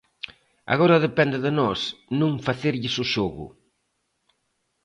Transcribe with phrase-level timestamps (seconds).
[0.73, 1.79] Agora depende de nós
[2.19, 3.45] non facerlles o xogo.